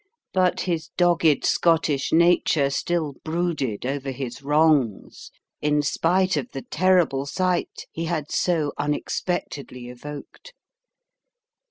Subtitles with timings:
[0.33, 5.29] But his dogged Scottish nature still brooded over his wrongs,
[5.61, 10.53] in spite of the terrible sight he had so unexpectedly evoked.